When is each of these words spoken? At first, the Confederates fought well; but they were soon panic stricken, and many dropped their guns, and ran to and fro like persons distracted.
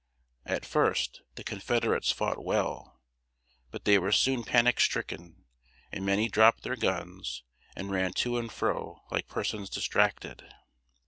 At 0.47 0.65
first, 0.65 1.21
the 1.35 1.43
Confederates 1.43 2.11
fought 2.11 2.43
well; 2.43 2.99
but 3.69 3.85
they 3.85 3.99
were 3.99 4.11
soon 4.11 4.43
panic 4.43 4.79
stricken, 4.79 5.45
and 5.91 6.03
many 6.03 6.27
dropped 6.27 6.63
their 6.63 6.75
guns, 6.75 7.43
and 7.75 7.91
ran 7.91 8.13
to 8.13 8.39
and 8.39 8.51
fro 8.51 9.03
like 9.11 9.27
persons 9.27 9.69
distracted. 9.69 10.55